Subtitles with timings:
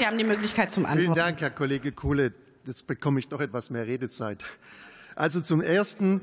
[0.00, 1.12] Sie haben die Möglichkeit zum Antworten.
[1.12, 2.32] Vielen Dank, Herr Kollege Kuhle.
[2.64, 4.46] Jetzt bekomme ich doch etwas mehr Redezeit.
[5.14, 6.22] Also zum Ersten,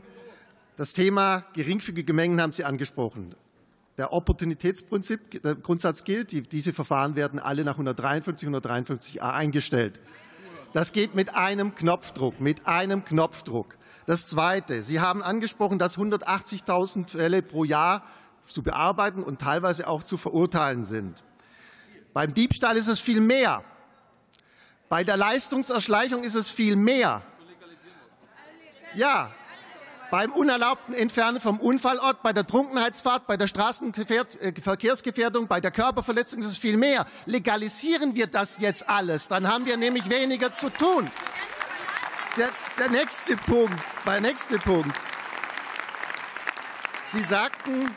[0.78, 3.36] das Thema geringfügige Mengen haben Sie angesprochen.
[4.00, 10.00] Der Opportunitätsprinzip, der Grundsatz gilt, diese Verfahren werden alle nach 153, 153a eingestellt.
[10.74, 13.78] Das geht mit einem Knopfdruck, mit einem Knopfdruck.
[14.08, 18.04] Das Zweite, Sie haben angesprochen, dass 180.000 Fälle pro Jahr
[18.48, 21.24] zu bearbeiten und teilweise auch zu verurteilen sind.
[22.18, 23.64] Beim Diebstahl ist es viel mehr.
[24.90, 27.22] Bei der Leistungserschleichung ist es viel mehr.
[28.96, 29.30] Ja,
[30.10, 36.48] beim unerlaubten Entfernen vom Unfallort, bei der Trunkenheitsfahrt, bei der Straßenverkehrsgefährdung, bei der Körperverletzung ist
[36.48, 37.06] es viel mehr.
[37.28, 41.12] Legalisieren wir das jetzt alles, dann haben wir nämlich weniger zu tun.
[42.36, 42.50] Der,
[42.80, 45.00] der nächste Punkt, der nächste Punkt.
[47.06, 47.94] Sie sagten,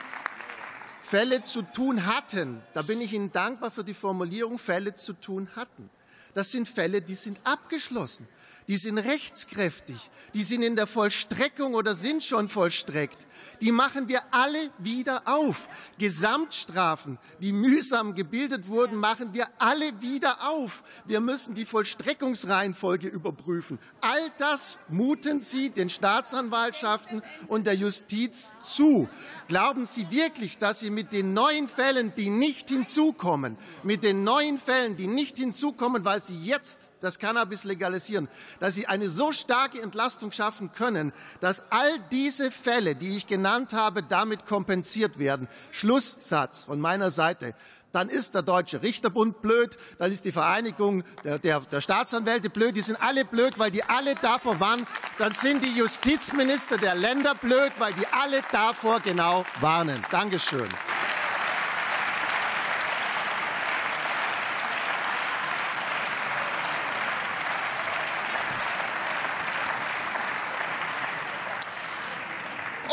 [1.11, 2.63] Fälle zu tun hatten.
[2.73, 5.91] Da bin ich Ihnen dankbar für die Formulierung Fälle zu tun hatten.
[6.35, 8.27] Das sind Fälle, die sind abgeschlossen
[8.71, 13.27] die sind rechtskräftig, die sind in der Vollstreckung oder sind schon vollstreckt.
[13.61, 15.69] Die machen wir alle wieder auf.
[15.99, 20.85] Gesamtstrafen, die mühsam gebildet wurden, machen wir alle wieder auf.
[21.05, 23.81] Wir müssen die Vollstreckungsreihenfolge überprüfen.
[24.03, 29.09] All das muten Sie den Staatsanwaltschaften und der Justiz zu.
[29.49, 34.59] Glauben Sie wirklich, dass Sie mit den neuen Fällen, die nicht hinzukommen, mit den neuen
[34.59, 39.81] Fällen, die nicht hinzukommen, weil Sie jetzt das Cannabis legalisieren, dass Sie eine so starke
[39.81, 45.49] Entlastung schaffen können, dass all diese Fälle, die ich genannt habe, damit kompensiert werden.
[45.71, 47.55] Schlusssatz von meiner Seite
[47.93, 52.77] dann ist der Deutsche Richterbund blöd, dann ist die Vereinigung der, der, der, Staatsanwälte blöd,
[52.77, 54.87] die sind alle blöd, weil die alle davor warnen,
[55.19, 60.01] dann sind die Justizminister der Länder blöd, weil die alle davor genau warnen.
[60.11, 60.69] Dankeschön.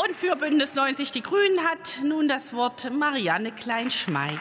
[0.04, 4.38] Und für Bündnis 90 Die Grünen hat nun das Wort Marianne Klein-Schmeik.